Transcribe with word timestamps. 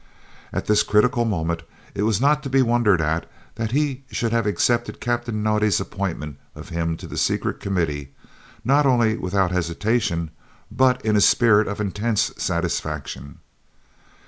At 0.51 0.65
this 0.65 0.81
critical 0.81 1.25
moment 1.25 1.61
it 1.93 2.01
was 2.01 2.19
not 2.19 2.41
to 2.41 2.49
be 2.49 2.63
wondered 2.63 3.01
at 3.01 3.29
that 3.53 3.71
he 3.71 4.03
should 4.09 4.31
have 4.31 4.47
accepted 4.47 4.99
Captain 4.99 5.43
Naudé's 5.43 5.79
appointment 5.79 6.39
of 6.55 6.69
him 6.69 6.97
on 6.99 7.07
the 7.07 7.17
Secret 7.17 7.59
Committee, 7.59 8.11
not 8.65 8.87
only 8.87 9.15
without 9.15 9.51
hesitation, 9.51 10.31
but 10.71 10.99
in 11.05 11.15
a 11.15 11.21
spirit 11.21 11.67
of 11.67 11.79
intense 11.79 12.33
satisfaction. 12.35 13.41